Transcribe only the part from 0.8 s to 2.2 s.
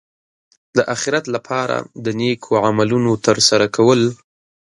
اخرت لپاره د